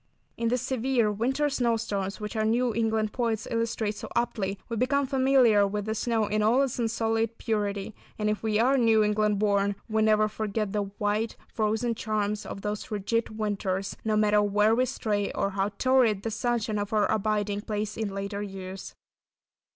[0.35, 4.75] In these severe winter snow storms which our New England poets illustrate so aptly, we
[4.75, 9.03] become familiar with the snow in all its unsullied purity, and if we are New
[9.03, 14.41] England born, we never forget the white, frozen charms of those rigid winters, no matter
[14.41, 18.95] where we stray, or how torrid the sunshine of our abiding place in later years.